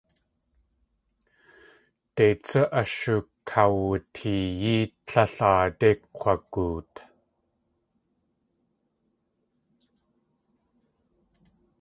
Dei 2.15 2.33
tsú 2.43 2.61
ashukawuteeyí 2.81 4.75
tlél 5.07 5.35
aadé 5.51 5.89
kk̲wagoot. 6.17 6.93